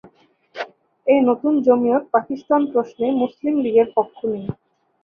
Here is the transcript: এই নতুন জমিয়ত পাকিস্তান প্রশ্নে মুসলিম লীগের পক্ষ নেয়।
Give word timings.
এই 1.07 1.19
নতুন 1.29 1.53
জমিয়ত 1.67 2.03
পাকিস্তান 2.15 2.61
প্রশ্নে 2.71 3.07
মুসলিম 3.21 3.55
লীগের 3.63 3.87
পক্ষ 3.95 4.17
নেয়। 4.31 4.49